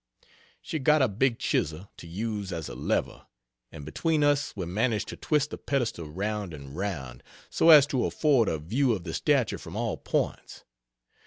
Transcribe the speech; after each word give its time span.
She 0.63 0.79
got 0.79 1.03
a 1.03 1.07
big 1.07 1.37
chisel, 1.37 1.91
to 1.97 2.07
use 2.07 2.51
as 2.51 2.67
a 2.67 2.73
lever, 2.73 3.27
and 3.71 3.85
between 3.85 4.23
us 4.23 4.51
we 4.55 4.65
managed 4.65 5.09
to 5.09 5.15
twist 5.15 5.51
the 5.51 5.59
pedestal 5.59 6.07
round 6.09 6.55
and 6.55 6.75
round, 6.75 7.21
so 7.51 7.69
as 7.69 7.85
to 7.85 8.07
afford 8.07 8.49
a 8.49 8.57
view 8.57 8.93
of 8.93 9.03
the 9.03 9.13
statue 9.13 9.59
from 9.59 9.75
all 9.75 9.97
points. 9.97 10.63